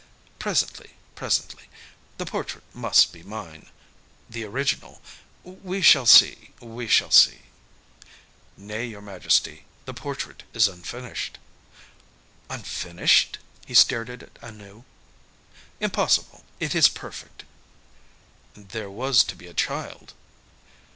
[0.39, 1.65] "Presently, presently.
[2.17, 3.69] The portrait must be mine.
[4.27, 4.99] The original
[5.43, 7.41] We shall see we shall see."
[8.57, 11.37] "Nay, your Majesty, the portrait is unfinished."
[12.49, 13.37] "Unfinished?"
[13.67, 14.85] He stared at it anew.
[15.79, 16.45] "Impossible.
[16.59, 17.43] It is perfect."
[18.55, 20.15] "There was to be a child."